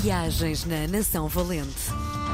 Viagens 0.00 0.66
na 0.66 0.86
Nação 0.86 1.26
Valente. 1.26 1.90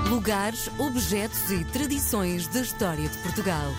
Lugares, 0.09 0.69
objetos 0.81 1.49
e 1.51 1.65
tradições 1.67 2.49
da 2.49 2.61
história 2.61 3.09
de 3.09 3.17
Portugal. 3.19 3.71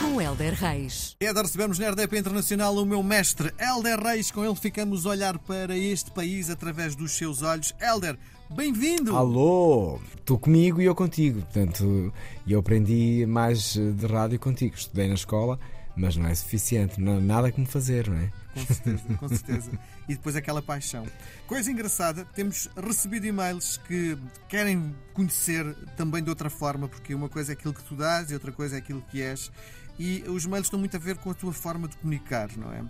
Com 0.00 0.20
Helder 0.20 0.52
Reis. 0.52 1.16
É 1.18 1.32
de 1.32 1.40
recebemos 1.40 1.78
na 1.78 1.90
RDP 1.90 2.18
Internacional 2.18 2.76
o 2.76 2.84
meu 2.84 3.02
mestre, 3.02 3.50
Helder 3.58 3.98
Reis. 4.00 4.30
Com 4.30 4.44
ele 4.44 4.54
ficamos 4.54 5.06
a 5.06 5.10
olhar 5.10 5.38
para 5.38 5.76
este 5.76 6.10
país 6.10 6.50
através 6.50 6.94
dos 6.94 7.12
seus 7.12 7.40
olhos. 7.40 7.74
Helder, 7.80 8.18
bem-vindo! 8.50 9.16
Alô, 9.16 9.98
estou 10.14 10.38
comigo 10.38 10.82
e 10.82 10.84
eu 10.84 10.94
contigo. 10.94 11.40
Portanto, 11.40 12.12
eu 12.46 12.60
aprendi 12.60 13.24
mais 13.26 13.74
de 13.74 14.06
rádio 14.06 14.38
contigo. 14.38 14.74
Estudei 14.76 15.08
na 15.08 15.14
escola, 15.14 15.58
mas 15.96 16.16
não 16.16 16.26
é 16.26 16.34
suficiente. 16.34 17.00
Não 17.00 17.18
há 17.18 17.20
nada 17.20 17.52
como 17.52 17.66
fazer, 17.66 18.08
não 18.08 18.16
é? 18.16 18.30
Com 18.52 18.66
certeza, 18.66 19.02
com 19.18 19.28
certeza. 19.28 19.70
E 20.08 20.14
depois 20.14 20.36
aquela 20.36 20.60
paixão. 20.60 21.06
Coisa 21.46 21.70
engraçada, 21.70 22.24
temos 22.34 22.68
recebido 22.76 23.26
e-mails 23.26 23.78
que 23.86 24.18
querem 24.48 24.94
conhecer 25.14 25.64
também 25.96 26.22
de 26.22 26.28
outra 26.28 26.50
forma, 26.50 26.88
porque 26.88 27.14
uma 27.14 27.28
coisa 27.28 27.52
é 27.52 27.54
aquilo 27.54 27.72
que 27.72 27.82
tu 27.82 27.94
dás 27.94 28.30
e 28.30 28.34
outra 28.34 28.52
coisa 28.52 28.76
é 28.76 28.78
aquilo 28.78 29.02
que 29.10 29.22
és. 29.22 29.50
E 29.98 30.24
os 30.26 30.44
e-mails 30.44 30.66
estão 30.66 30.78
muito 30.78 30.96
a 30.96 31.00
ver 31.00 31.16
com 31.18 31.30
a 31.30 31.34
tua 31.34 31.52
forma 31.52 31.86
de 31.86 31.96
comunicar, 31.96 32.48
não 32.56 32.72
é? 32.72 32.84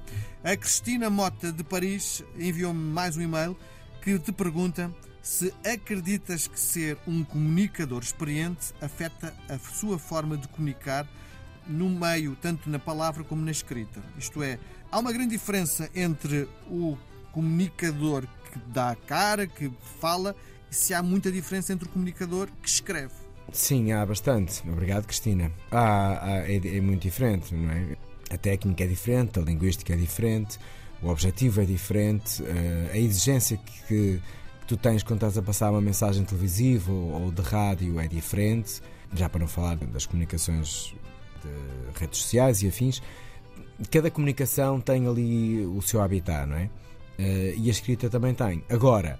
A 0.53 0.57
Cristina 0.57 1.11
Mota 1.11 1.53
de 1.53 1.63
Paris 1.63 2.25
enviou-me 2.39 2.93
mais 2.93 3.17
um 3.17 3.21
e-mail 3.21 3.57
que 4.01 4.19
te 4.19 4.33
pergunta 4.33 4.93
se 5.23 5.55
acreditas 5.65 6.49
que 6.49 6.59
ser 6.59 6.99
um 7.07 7.23
comunicador 7.23 8.03
experiente 8.03 8.73
afeta 8.81 9.33
a 9.49 9.59
sua 9.59 9.99
forma 9.99 10.37
de 10.37 10.49
comunicar 10.49 11.07
no 11.67 11.89
meio, 11.89 12.37
tanto 12.41 12.69
na 12.69 12.79
palavra 12.79 13.25
como 13.25 13.45
na 13.45 13.51
escrita. 13.51 14.03
Isto 14.19 14.43
é, 14.43 14.59
há 14.91 14.99
uma 14.99 15.13
grande 15.13 15.31
diferença 15.31 15.91
entre 15.95 16.49
o 16.69 16.97
comunicador 17.33 18.27
que 18.53 18.59
dá 18.69 18.91
a 18.91 18.97
cara, 18.97 19.47
que 19.47 19.71
fala, 20.01 20.37
e 20.71 20.75
se 20.75 20.93
há 20.93 21.03
muita 21.03 21.31
diferença 21.31 21.73
entre 21.73 21.89
o 21.89 21.91
comunicador 21.91 22.49
que 22.63 22.69
escreve. 22.69 23.15
Sim, 23.53 23.93
há 23.93 24.05
bastante. 24.05 24.63
Obrigado, 24.69 25.07
Cristina. 25.07 25.51
Há, 25.71 26.45
é, 26.47 26.57
é 26.57 26.81
muito 26.81 27.03
diferente, 27.03 27.55
não 27.55 27.71
é? 27.71 27.97
A 28.31 28.39
técnica 28.39 28.85
é 28.85 28.87
diferente, 28.87 29.39
a 29.39 29.43
linguística 29.43 29.93
é 29.93 29.97
diferente, 29.97 30.59
o 31.03 31.09
objetivo 31.09 31.61
é 31.61 31.65
diferente, 31.67 32.43
eh, 32.43 32.91
a 32.93 32.97
exigência 32.97 33.59
que, 33.59 33.83
que 33.87 34.23
tu 34.67 34.75
tens 34.75 35.03
quando 35.03 35.19
estás 35.19 35.37
a 35.37 35.43
passar 35.43 35.71
uma 35.71 35.83
mensagem 35.83 36.25
televisiva 36.25 36.91
ou 36.91 37.31
de 37.31 37.43
rádio 37.43 38.01
é 38.01 38.09
diferente, 38.09 38.81
já 39.13 39.29
para 39.29 39.41
não 39.41 39.49
falar 39.49 39.77
das 39.77 40.07
comunicações 40.07 40.95
de 41.43 41.99
redes 41.99 42.21
sociais 42.21 42.63
e 42.63 42.69
afins. 42.69 43.03
Cada 43.91 44.11
comunicação 44.11 44.81
tem 44.81 45.07
ali 45.07 45.65
o 45.67 45.81
seu 45.83 46.01
habitat, 46.01 46.47
não 46.47 46.57
é? 46.57 46.71
Eh, 47.19 47.55
e 47.57 47.69
a 47.69 47.71
escrita 47.71 48.09
também 48.09 48.35
tem. 48.35 48.63
Agora, 48.69 49.19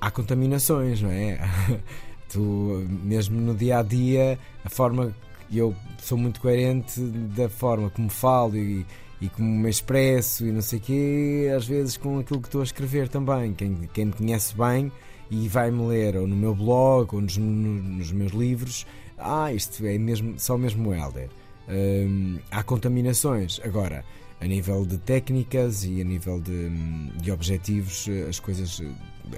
há 0.00 0.10
contaminações, 0.10 1.02
não 1.02 1.10
é? 1.10 1.38
tu, 2.30 2.86
mesmo 3.02 3.40
no 3.40 3.54
dia 3.54 3.78
a 3.78 3.82
dia, 3.82 4.38
a 4.64 4.70
forma 4.70 5.14
que 5.48 5.58
eu 5.58 5.74
sou 5.98 6.16
muito 6.16 6.40
coerente 6.40 7.00
da 7.00 7.48
forma 7.48 7.90
como 7.90 8.08
falo 8.08 8.56
e, 8.56 8.86
e 9.20 9.28
como 9.28 9.48
me 9.48 9.68
expresso 9.68 10.46
e 10.46 10.52
não 10.52 10.62
sei 10.62 10.78
o 10.78 10.82
quê, 10.82 11.52
às 11.54 11.66
vezes 11.66 11.96
com 11.96 12.18
aquilo 12.20 12.40
que 12.40 12.48
estou 12.48 12.60
a 12.60 12.64
escrever 12.64 13.08
também. 13.08 13.52
Quem, 13.52 13.88
quem 13.92 14.06
me 14.06 14.12
conhece 14.12 14.56
bem 14.56 14.90
e 15.30 15.48
vai-me 15.48 15.86
ler 15.86 16.16
ou 16.16 16.26
no 16.26 16.36
meu 16.36 16.54
blog 16.54 17.14
ou 17.14 17.20
nos, 17.20 17.36
nos 17.36 18.12
meus 18.12 18.32
livros, 18.32 18.86
ah, 19.18 19.52
isto 19.52 19.84
é 19.84 19.98
mesmo, 19.98 20.38
só 20.38 20.56
mesmo 20.56 20.90
o 20.90 20.94
Helder. 20.94 21.28
Hum, 21.70 22.38
há 22.50 22.62
contaminações. 22.62 23.60
Agora, 23.62 24.04
a 24.40 24.44
nível 24.46 24.84
de 24.84 24.98
técnicas 24.98 25.84
e 25.84 26.00
a 26.00 26.04
nível 26.04 26.40
de, 26.40 26.68
de 27.16 27.30
objetivos, 27.30 28.06
as 28.28 28.40
coisas 28.40 28.82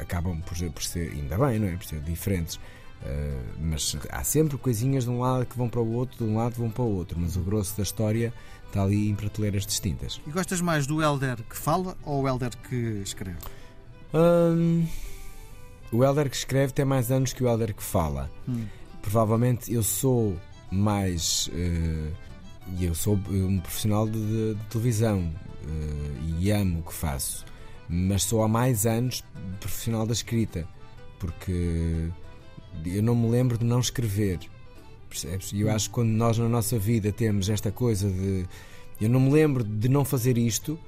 acabam 0.00 0.41
por, 0.41 0.56
por 0.70 0.83
ser, 0.83 1.12
ainda 1.12 1.36
bem, 1.36 1.58
não 1.58 1.69
é? 1.69 1.77
Por 1.77 1.84
ser 1.84 2.00
diferentes. 2.00 2.56
Uh, 2.56 3.42
mas 3.60 3.97
há 4.10 4.22
sempre 4.22 4.56
coisinhas 4.56 5.05
de 5.05 5.10
um 5.10 5.19
lado 5.19 5.44
que 5.44 5.58
vão 5.58 5.69
para 5.69 5.80
o 5.80 5.92
outro, 5.92 6.25
de 6.25 6.30
um 6.30 6.36
lado 6.36 6.55
vão 6.55 6.70
para 6.70 6.84
o 6.84 6.94
outro, 6.94 7.19
mas 7.19 7.36
o 7.36 7.41
grosso 7.41 7.77
da 7.77 7.83
história 7.83 8.33
está 8.69 8.84
ali 8.84 9.09
em 9.09 9.15
prateleiras 9.16 9.66
distintas. 9.66 10.21
E 10.25 10.31
gostas 10.31 10.60
mais 10.60 10.87
do 10.87 11.03
Elder 11.03 11.42
que 11.42 11.56
fala 11.56 11.97
ou 12.04 12.22
o 12.22 12.28
Elder 12.28 12.56
que 12.69 13.03
escreve? 13.04 13.38
Um, 14.15 14.87
o 15.91 16.04
Elder 16.04 16.31
que 16.31 16.37
escreve 16.37 16.72
tem 16.72 16.84
mais 16.84 17.10
anos 17.10 17.32
que 17.32 17.42
o 17.42 17.48
Elder 17.48 17.75
que 17.75 17.82
fala. 17.82 18.31
Hum. 18.48 18.66
Provavelmente 19.03 19.72
eu 19.72 19.82
sou 19.82 20.37
mais. 20.72 21.49
Uh, 21.49 22.12
e 22.78 22.84
eu 22.84 22.94
sou 22.94 23.19
um 23.28 23.59
profissional 23.59 24.06
de, 24.09 24.19
de, 24.19 24.55
de 24.55 24.65
televisão 24.66 25.21
uh, 25.21 26.38
e 26.38 26.50
amo 26.50 26.81
o 26.81 26.83
que 26.83 26.94
faço, 26.94 27.44
mas 27.88 28.22
sou 28.22 28.43
há 28.43 28.49
mais 28.49 28.87
anos 28.87 29.25
profissional 29.59 30.06
da 30.06 30.12
escrita, 30.12 30.66
porque 31.19 32.09
eu 32.87 33.03
não 33.03 33.15
me 33.15 33.28
lembro 33.28 33.59
de 33.59 33.65
não 33.65 33.81
escrever. 33.81 34.38
Percebes? 35.09 35.53
E 35.53 35.60
eu 35.60 35.71
acho 35.71 35.88
que 35.88 35.94
quando 35.94 36.09
nós 36.09 36.38
na 36.38 36.49
nossa 36.49 36.78
vida 36.78 37.12
temos 37.12 37.50
esta 37.50 37.71
coisa 37.71 38.09
de 38.09 38.47
eu 39.03 39.09
não 39.09 39.19
me 39.19 39.31
lembro 39.31 39.65
de 39.65 39.89
não 39.89 40.04
fazer 40.04 40.39
isto, 40.39 40.78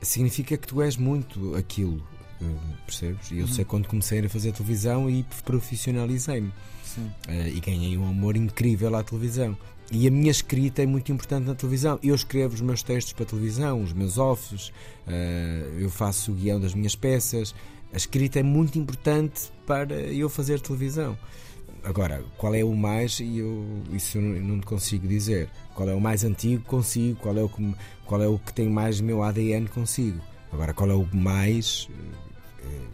significa 0.00 0.56
que 0.56 0.66
tu 0.66 0.80
és 0.80 0.96
muito 0.96 1.56
aquilo. 1.56 2.00
Eh, 2.40 2.76
percebes? 2.86 3.30
E 3.32 3.38
eu 3.38 3.46
uhum. 3.46 3.52
sei 3.52 3.64
quando 3.64 3.88
comecei 3.88 4.24
a 4.24 4.28
fazer 4.28 4.52
televisão 4.52 5.10
e 5.10 5.24
profissionalizei-me. 5.44 6.52
Uh, 7.00 7.48
e 7.54 7.60
ganhei 7.60 7.96
um 7.96 8.08
amor 8.08 8.36
incrível 8.36 8.94
à 8.96 9.02
televisão. 9.02 9.56
E 9.92 10.08
a 10.08 10.10
minha 10.10 10.30
escrita 10.30 10.82
é 10.82 10.86
muito 10.86 11.12
importante 11.12 11.46
na 11.46 11.54
televisão. 11.54 11.98
Eu 12.02 12.14
escrevo 12.14 12.54
os 12.54 12.60
meus 12.60 12.82
textos 12.82 13.12
para 13.12 13.24
televisão, 13.24 13.82
os 13.82 13.92
meus 13.92 14.18
offs, 14.18 14.68
uh, 14.68 15.78
eu 15.78 15.90
faço 15.90 16.32
o 16.32 16.34
guião 16.34 16.60
das 16.60 16.74
minhas 16.74 16.96
peças. 16.96 17.54
A 17.92 17.96
escrita 17.96 18.40
é 18.40 18.42
muito 18.42 18.78
importante 18.78 19.52
para 19.66 19.94
eu 19.94 20.28
fazer 20.28 20.60
televisão. 20.60 21.16
Agora, 21.84 22.24
qual 22.38 22.54
é 22.54 22.64
o 22.64 22.74
mais, 22.74 23.20
eu, 23.20 23.62
isso 23.92 24.16
eu 24.16 24.22
não 24.22 24.58
consigo 24.60 25.06
dizer. 25.06 25.50
Qual 25.74 25.88
é 25.88 25.94
o 25.94 26.00
mais 26.00 26.24
antigo, 26.24 26.64
consigo. 26.64 27.20
Qual 27.20 27.36
é 27.36 27.42
o 27.42 27.48
que, 27.48 27.74
qual 28.06 28.22
é 28.22 28.26
o 28.26 28.38
que 28.38 28.54
tem 28.54 28.68
mais 28.70 29.00
meu 29.00 29.22
ADN, 29.22 29.68
consigo. 29.68 30.18
Agora, 30.50 30.72
qual 30.72 30.90
é 30.90 30.94
o 30.94 31.06
mais. 31.14 31.88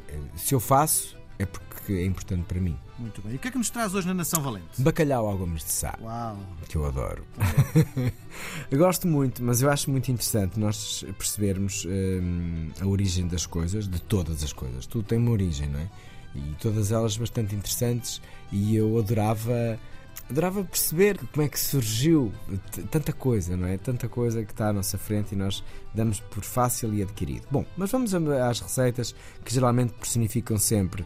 Eh, 0.09 0.19
se 0.37 0.55
eu 0.55 0.61
faço, 0.61 1.17
é 1.39 1.47
porque 1.47 1.93
é 1.93 2.05
importante 2.05 2.45
para 2.45 2.61
mim. 2.61 2.77
Muito 3.01 3.23
bem. 3.23 3.33
E 3.33 3.37
o 3.37 3.39
que 3.39 3.49
é 3.49 3.51
que 3.51 3.57
nos 3.57 3.71
traz 3.71 3.95
hoje 3.95 4.07
na 4.07 4.13
Nação 4.13 4.43
Valente? 4.43 4.81
Bacalhau 4.81 5.27
ao 5.27 5.39
Gomes 5.39 5.65
de 5.65 5.73
Sá. 5.73 5.99
Uau! 6.03 6.37
Que 6.69 6.77
eu 6.77 6.85
adoro. 6.85 7.25
eu 8.71 8.79
gosto 8.79 9.09
muito, 9.09 9.43
mas 9.43 9.63
eu 9.63 9.71
acho 9.71 9.91
muito 9.91 10.11
interessante 10.11 10.61
nós 10.61 11.03
percebermos 11.17 11.87
hum, 11.87 12.71
a 12.79 12.87
origem 12.87 13.27
das 13.27 13.47
coisas, 13.47 13.89
de 13.89 14.01
todas 14.03 14.45
as 14.45 14.53
coisas. 14.53 14.87
Tudo 14.87 15.05
tem 15.05 15.19
uma 15.19 15.31
origem, 15.31 15.69
não 15.69 15.81
é? 15.81 15.89
E 16.35 16.55
todas 16.61 16.93
elas 16.93 17.17
bastante 17.17 17.55
interessantes 17.55 18.21
e 18.53 18.77
eu 18.77 18.99
adorava 18.99 19.79
adorava 20.29 20.63
perceber 20.63 21.19
como 21.33 21.45
é 21.45 21.49
que 21.49 21.59
surgiu 21.59 22.33
tanta 22.91 23.13
coisa, 23.13 23.57
não 23.57 23.67
é? 23.67 23.77
Tanta 23.79 24.09
coisa 24.09 24.45
que 24.45 24.53
está 24.53 24.69
à 24.69 24.73
nossa 24.73 24.97
frente 24.97 25.33
e 25.33 25.37
nós 25.37 25.65
damos 25.93 26.21
por 26.21 26.45
fácil 26.45 26.95
e 26.95 27.03
adquirido. 27.03 27.47
Bom, 27.51 27.65
mas 27.77 27.91
vamos 27.91 28.15
às 28.15 28.61
receitas 28.61 29.15
que 29.45 29.53
geralmente 29.53 29.93
personificam 29.95 30.57
sempre 30.57 31.05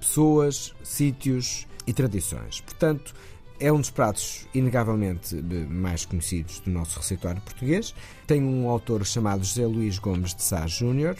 pessoas, 0.00 0.74
sítios 0.82 1.66
e 1.86 1.92
tradições. 1.92 2.60
Portanto, 2.60 3.14
é 3.60 3.72
um 3.72 3.80
dos 3.80 3.90
pratos 3.90 4.46
inegavelmente 4.54 5.36
eh, 5.36 5.66
mais 5.68 6.04
conhecidos 6.04 6.60
do 6.60 6.70
nosso 6.70 6.98
receituário 6.98 7.40
português. 7.42 7.94
Tem 8.26 8.42
um 8.42 8.68
autor 8.68 9.04
chamado 9.04 9.44
José 9.44 9.66
Luís 9.66 9.98
Gomes 9.98 10.34
de 10.34 10.42
Sá 10.42 10.66
Júnior, 10.66 11.16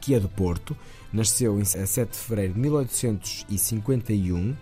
que 0.00 0.14
é 0.14 0.20
do 0.20 0.28
Porto. 0.28 0.76
Nasceu 1.12 1.60
em 1.60 1.64
7 1.64 2.12
de 2.12 2.16
fevereiro 2.16 2.54
de 2.54 2.60
1851 2.60 4.56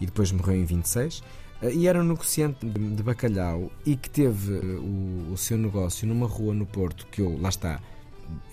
e 0.00 0.06
depois 0.06 0.30
morreu 0.30 0.56
em 0.56 0.64
26. 0.64 1.22
Eh, 1.62 1.72
e 1.72 1.88
era 1.88 2.00
um 2.00 2.04
negociante 2.04 2.64
de 2.64 3.02
bacalhau 3.02 3.70
e 3.84 3.96
que 3.96 4.08
teve 4.08 4.52
o, 4.54 5.32
o 5.32 5.36
seu 5.36 5.58
negócio 5.58 6.06
numa 6.06 6.26
rua 6.26 6.54
no 6.54 6.66
Porto, 6.66 7.06
que 7.10 7.20
eu, 7.20 7.36
lá 7.40 7.48
está, 7.48 7.80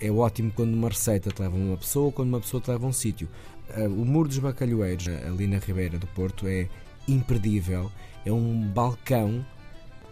é 0.00 0.10
ótimo 0.10 0.52
quando 0.52 0.74
uma 0.74 0.88
receita 0.88 1.30
te 1.30 1.40
leva 1.40 1.56
a 1.56 1.58
uma 1.58 1.76
pessoa, 1.76 2.12
quando 2.12 2.28
uma 2.28 2.40
pessoa 2.40 2.60
te 2.60 2.70
leva 2.70 2.84
a 2.84 2.88
um 2.88 2.92
sítio. 2.92 3.28
Eh, 3.70 3.88
o 3.88 4.04
Muro 4.04 4.28
dos 4.28 4.38
Bacalhoeiros, 4.38 5.08
ali 5.08 5.46
na 5.46 5.58
Ribeira 5.58 5.98
do 5.98 6.06
Porto, 6.08 6.46
é 6.46 6.68
imperdível. 7.08 7.90
É 8.24 8.32
um 8.32 8.68
balcão 8.68 9.44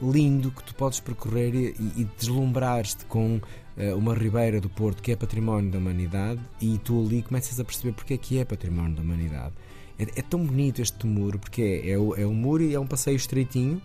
lindo 0.03 0.50
que 0.50 0.64
tu 0.64 0.75
podes 0.75 0.99
percorrer 1.00 1.55
e, 1.55 1.75
e 1.97 2.09
deslumbrar-te 2.19 3.05
com 3.06 3.37
uh, 3.37 3.97
uma 3.97 4.14
Ribeira 4.14 4.61
do 4.61 4.69
Porto 4.69 5.00
que 5.00 5.12
é 5.12 5.17
património 5.17 5.70
da 5.70 5.79
humanidade 5.79 6.41
e 6.61 6.76
tu 6.79 7.05
ali 7.06 7.23
começas 7.23 7.61
a 7.61 7.65
perceber 7.65 7.93
porque 7.93 8.15
é 8.15 8.19
que 8.19 8.38
é 8.38 8.44
património 8.44 8.97
da 8.97 9.03
humanidade. 9.03 9.55
É, 9.99 10.03
é 10.03 10.23
tão 10.23 10.44
bonito 10.44 10.82
este 10.82 11.06
muro 11.06 11.38
porque 11.38 11.62
é, 11.62 11.91
é, 11.91 11.93
é 11.93 12.26
um 12.26 12.35
muro 12.35 12.65
e 12.65 12.75
é 12.75 12.81
um 12.81 12.87
passeio 12.87 13.17
estreitinho 13.17 13.81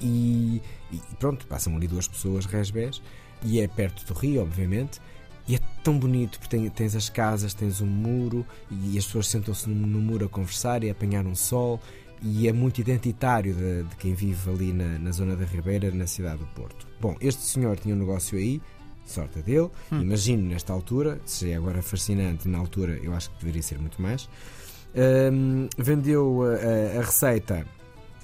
e, 0.00 0.62
e 0.90 1.00
pronto, 1.18 1.46
passam 1.46 1.76
ali 1.76 1.86
duas 1.86 2.08
pessoas, 2.08 2.46
resbés, 2.46 3.02
e 3.44 3.60
é 3.60 3.68
perto 3.68 4.04
do 4.06 4.18
rio, 4.18 4.42
obviamente 4.42 5.00
e 5.46 5.56
é 5.56 5.60
tão 5.82 5.98
bonito, 5.98 6.38
porque 6.38 6.70
tens 6.70 6.96
as 6.96 7.08
casas, 7.08 7.52
tens 7.52 7.80
um 7.80 7.86
muro 7.86 8.46
e 8.70 8.96
as 8.96 9.04
pessoas 9.04 9.28
sentam-se 9.28 9.68
no, 9.68 10.00
muro 10.00 10.24
a 10.24 10.28
conversar 10.28 10.82
e 10.82 10.88
a 10.88 10.92
apanhar 10.92 11.26
um 11.26 11.34
sol. 11.34 11.80
E 12.22 12.48
é 12.48 12.52
muito 12.52 12.80
identitário 12.80 13.52
de, 13.52 13.82
de 13.82 13.96
quem 13.96 14.14
vive 14.14 14.50
ali 14.50 14.72
na, 14.72 14.98
na, 14.98 15.12
zona 15.12 15.36
da 15.36 15.44
Ribeira, 15.44 15.90
na 15.90 16.06
cidade 16.06 16.38
do 16.38 16.46
Porto. 16.46 16.86
Bom, 16.98 17.14
este 17.20 17.42
senhor 17.42 17.76
tinha 17.76 17.94
um 17.94 17.98
negócio 17.98 18.38
aí, 18.38 18.62
sorte 19.04 19.40
dele. 19.42 19.68
Hum. 19.92 20.00
Imagino 20.00 20.48
nesta 20.48 20.72
altura, 20.72 21.20
se 21.26 21.50
é 21.50 21.56
agora 21.56 21.82
fascinante, 21.82 22.48
na 22.48 22.56
altura 22.56 22.98
eu 23.02 23.12
acho 23.12 23.28
que 23.30 23.40
deveria 23.40 23.62
ser 23.62 23.78
muito 23.78 24.00
mais. 24.00 24.26
Hum, 24.96 25.68
vendeu 25.76 26.44
a, 26.44 26.98
a 26.98 27.02
receita 27.02 27.66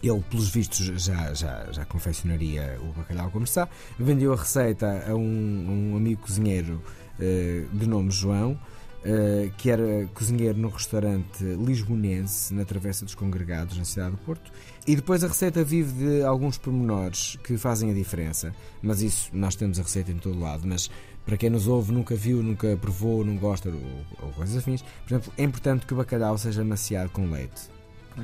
ele, 0.03 0.21
pelos 0.23 0.49
vistos, 0.49 0.87
já, 1.03 1.35
já, 1.35 1.71
já 1.71 1.85
confeccionaria 1.85 2.79
o 2.81 2.93
bacalhau 2.93 3.31
como 3.31 3.45
está. 3.45 3.69
Vendeu 3.99 4.33
a 4.33 4.37
receita 4.37 5.05
a 5.07 5.15
um, 5.15 5.93
um 5.93 5.97
amigo 5.97 6.23
cozinheiro 6.23 6.83
uh, 7.19 7.77
de 7.77 7.87
nome 7.87 8.11
João, 8.11 8.53
uh, 8.53 9.51
que 9.59 9.71
era 9.71 10.09
cozinheiro 10.15 10.59
no 10.59 10.69
restaurante 10.69 11.45
lisbonense, 11.45 12.55
na 12.55 12.65
Travessa 12.65 13.05
dos 13.05 13.15
Congregados, 13.15 13.77
na 13.77 13.85
cidade 13.85 14.13
do 14.13 14.19
Porto. 14.19 14.51
E 14.87 14.97
depois 14.97 15.23
a 15.23 15.29
receita 15.29 15.63
vive 15.63 15.93
de 15.93 16.25
alguns 16.25 16.57
pormenores 16.57 17.37
que 17.45 17.59
fazem 17.59 17.91
a 17.91 17.95
diferença. 17.95 18.55
Mas 18.81 19.03
isso, 19.03 19.29
nós 19.35 19.55
temos 19.55 19.79
a 19.79 19.83
receita 19.83 20.11
em 20.11 20.17
todo 20.17 20.41
lado. 20.41 20.67
Mas 20.67 20.91
para 21.27 21.37
quem 21.37 21.51
nos 21.51 21.67
ouve, 21.67 21.93
nunca 21.93 22.15
viu, 22.15 22.43
nunca 22.43 22.75
provou, 22.79 23.23
não 23.23 23.37
gosta 23.37 23.69
ou, 23.69 23.77
ou 24.23 24.33
coisas 24.33 24.57
afins, 24.57 24.81
por 24.81 25.13
exemplo, 25.13 25.33
é 25.37 25.45
importante 25.45 25.85
que 25.85 25.93
o 25.93 25.97
bacalhau 25.99 26.39
seja 26.39 26.65
maciado 26.65 27.11
com 27.11 27.31
leite. 27.31 27.69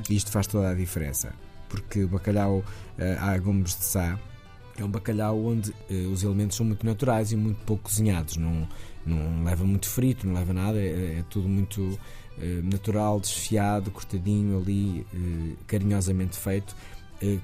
Isto 0.09 0.31
faz 0.31 0.47
toda 0.47 0.71
a 0.71 0.73
diferença 0.73 1.33
porque 1.69 2.03
o 2.03 2.07
bacalhau 2.07 2.63
à 3.19 3.37
Gomes 3.37 3.77
de 3.77 3.85
Sá 3.85 4.17
é 4.77 4.83
um 4.83 4.89
bacalhau 4.89 5.43
onde 5.43 5.71
uh, 5.71 6.11
os 6.11 6.23
elementos 6.23 6.55
são 6.55 6.65
muito 6.65 6.85
naturais 6.85 7.31
e 7.31 7.35
muito 7.35 7.57
pouco 7.65 7.83
cozinhados. 7.83 8.37
Não, 8.37 8.67
não 9.05 9.43
leva 9.43 9.65
muito 9.65 9.87
frito, 9.87 10.27
não 10.27 10.35
leva 10.35 10.53
nada, 10.53 10.79
é, 10.79 11.19
é 11.19 11.23
tudo 11.29 11.49
muito 11.49 11.81
uh, 11.81 11.99
natural, 12.63 13.19
desfiado, 13.19 13.89
cortadinho 13.89 14.59
ali, 14.59 15.05
carinhosamente 15.65 16.37
feito. 16.37 16.75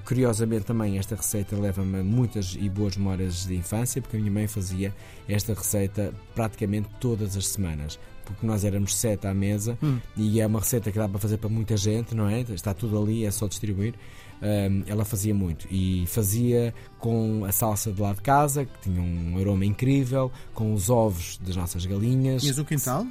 Curiosamente 0.05 0.65
também 0.65 0.97
esta 0.97 1.15
receita 1.15 1.55
leva-me 1.55 1.99
a 1.99 2.03
muitas 2.03 2.55
e 2.59 2.69
boas 2.69 2.95
memórias 2.95 3.45
de 3.45 3.55
infância, 3.55 4.01
porque 4.01 4.17
a 4.17 4.19
minha 4.19 4.31
mãe 4.31 4.47
fazia 4.47 4.93
esta 5.27 5.53
receita 5.53 6.13
praticamente 6.35 6.89
todas 6.99 7.35
as 7.35 7.47
semanas 7.47 7.99
porque 8.25 8.45
nós 8.45 8.63
éramos 8.63 8.95
sete 8.95 9.27
à 9.27 9.33
mesa 9.33 9.77
hum. 9.83 9.99
e 10.15 10.39
é 10.39 10.47
uma 10.47 10.59
receita 10.59 10.91
que 10.91 10.97
dá 10.97 11.07
para 11.07 11.19
fazer 11.19 11.37
para 11.37 11.49
muita 11.49 11.75
gente, 11.75 12.15
não 12.15 12.29
é? 12.29 12.41
Está 12.41 12.73
tudo 12.73 12.97
ali, 13.01 13.25
é 13.25 13.31
só 13.31 13.47
distribuir. 13.47 13.95
Um, 14.41 14.83
ela 14.87 15.05
fazia 15.05 15.33
muito 15.33 15.67
e 15.71 16.05
fazia 16.07 16.73
com 16.99 17.45
a 17.45 17.51
salsa 17.51 17.91
de 17.91 18.01
lá 18.01 18.13
de 18.13 18.21
casa, 18.21 18.65
que 18.65 18.79
tinha 18.81 19.01
um 19.01 19.37
aroma 19.39 19.65
incrível, 19.65 20.31
com 20.53 20.73
os 20.73 20.89
ovos 20.89 21.37
das 21.37 21.55
nossas 21.55 21.85
galinhas. 21.85 22.41
Tinhas 22.41 22.59
um 22.59 22.63
quintal? 22.63 23.07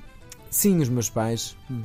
Sim, 0.50 0.78
os 0.78 0.88
meus 0.88 1.08
pais. 1.08 1.56
Hum. 1.70 1.82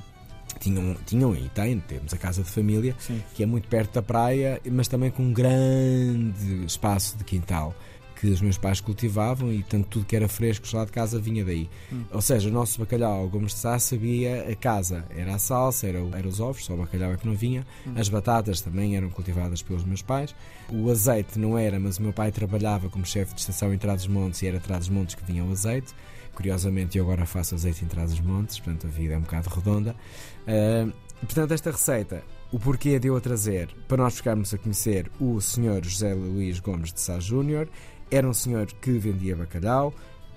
Tinham, 0.68 0.96
tinham 1.06 1.36
e 1.36 1.50
têm, 1.50 1.80
temos 1.80 2.14
a 2.14 2.18
casa 2.18 2.44
de 2.44 2.50
família, 2.50 2.96
Sim. 3.00 3.22
que 3.34 3.44
é 3.44 3.46
muito 3.46 3.68
perto 3.68 3.94
da 3.94 4.02
praia, 4.02 4.62
mas 4.70 4.88
também 4.88 5.10
com 5.10 5.24
um 5.24 5.34
grande 5.34 6.66
espaço 6.66 7.18
de 7.18 7.24
quintal 7.24 7.74
que 8.20 8.28
os 8.28 8.42
meus 8.42 8.58
pais 8.58 8.82
cultivavam 8.82 9.54
e 9.54 9.64
tanto 9.64 9.88
tudo 9.88 10.06
que 10.06 10.16
era 10.16 10.28
fresco 10.28 10.66
lá 10.76 10.86
de 10.86 10.92
casa 10.92 11.20
vinha 11.20 11.46
daí. 11.46 11.70
Hum. 11.92 12.04
Ou 12.12 12.22
seja, 12.22 12.50
o 12.50 12.52
nosso 12.52 12.80
bacalhau 12.80 13.28
Gomes 13.30 13.54
de 13.54 13.60
Sá 13.60 13.78
sabia 13.78 14.50
a 14.50 14.56
casa, 14.56 15.06
era 15.16 15.36
a 15.36 15.40
salsa, 15.40 15.88
era, 15.88 16.00
era 16.14 16.28
os 16.28 16.40
ovos, 16.40 16.66
só 16.66 16.74
o 16.74 16.78
bacalhau 16.78 17.14
é 17.14 17.18
que 17.18 17.28
não 17.28 17.36
vinha. 17.36 17.66
Hum. 17.86 17.94
As 17.96 18.10
batatas 18.10 18.62
também 18.62 18.98
eram 18.98 19.10
cultivadas 19.10 19.62
pelos 19.62 19.84
meus 19.84 20.02
pais. 20.02 20.36
O 20.70 20.90
azeite 20.90 21.38
não 21.38 21.58
era, 21.58 21.80
mas 21.80 21.98
o 21.98 22.02
meu 22.02 22.14
pai 22.14 22.32
trabalhava 22.32 22.90
como 22.90 23.06
chefe 23.06 23.34
de 23.34 23.42
estação 23.42 23.74
em 23.74 23.78
Trás-os-Montes 23.78 24.42
e 24.42 24.48
era 24.48 24.60
Trás-os-Montes 24.60 25.16
que 25.16 25.24
vinha 25.24 25.44
o 25.44 25.52
azeite. 25.52 25.94
Curiosamente, 26.38 27.00
eu 27.00 27.04
agora 27.04 27.26
faço 27.26 27.56
azeite 27.56 27.84
em 27.84 27.88
Trás-os-Montes, 27.88 28.60
portanto 28.60 28.86
a 28.86 28.90
vida 28.92 29.16
é 29.16 29.18
um 29.18 29.22
bocado 29.22 29.50
redonda. 29.50 29.96
Uh, 30.44 30.94
portanto, 31.22 31.52
esta 31.52 31.72
receita 31.72 32.24
o 32.52 32.60
porquê 32.60 33.00
de 33.00 33.08
eu 33.08 33.18
a 33.18 33.20
trazer 33.20 33.70
para 33.88 34.04
nós 34.04 34.18
ficarmos 34.18 34.54
a 34.54 34.58
conhecer 34.60 35.12
o 35.20 35.42
Sr. 35.42 35.84
José 35.84 36.14
Luís 36.14 36.60
Gomes 36.60 36.94
de 36.94 37.02
Sá 37.02 37.20
Júnior 37.20 37.68
era 38.12 38.30
um 38.30 38.36
senhor 38.36 38.68
que 38.68 38.92
vendia 39.00 39.36
bacalhau, 39.36 39.92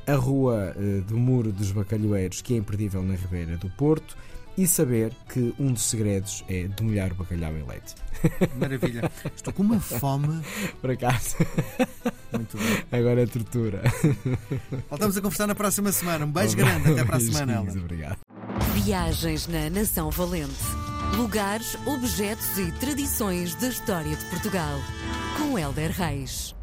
a 0.07 0.15
rua 0.15 0.75
uh, 0.75 1.03
do 1.03 1.19
Muro 1.19 1.53
dos 1.53 1.71
Bacalhoeiros, 1.71 2.41
que 2.41 2.55
é 2.55 2.57
imperdível 2.57 3.03
na 3.03 3.15
Ribeira 3.15 3.59
do 3.59 3.69
Porto, 3.69 4.17
e 4.57 4.67
saber 4.67 5.13
que 5.29 5.55
um 5.59 5.73
dos 5.73 5.83
segredos 5.83 6.45
é 6.49 6.69
demolhar 6.69 7.13
o 7.13 7.15
bacalhau 7.15 7.53
em 7.53 7.65
leite. 7.67 7.95
Maravilha. 8.59 9.11
Estou 9.35 9.53
com 9.53 9.63
uma 9.63 9.81
fome. 9.81 10.43
Por 10.81 10.91
acaso. 10.91 11.37
Muito 12.33 12.57
bem. 12.57 13.01
Agora 13.01 13.23
é 13.23 13.27
tortura. 13.27 13.83
Voltamos 14.89 15.17
a 15.17 15.21
conversar 15.21 15.47
na 15.47 15.55
próxima 15.55 15.93
semana. 15.93 16.25
Um 16.25 16.33
beijo 16.33 16.57
grande. 16.57 16.93
Até 16.93 17.05
para 17.05 17.17
a 17.17 17.21
semana, 17.21 17.53
Ela. 17.55 17.71
Obrigado. 17.71 18.19
Viagens 18.75 19.47
na 19.47 19.71
Nação 19.71 20.11
Valente. 20.11 20.55
Lugares, 21.17 21.77
objetos 21.87 22.57
e 22.59 22.71
tradições 22.73 23.55
da 23.57 23.69
história 23.69 24.15
de 24.15 24.25
Portugal. 24.27 24.79
Com 25.37 25.59
Helder 25.59 25.91
Reis. 25.91 26.55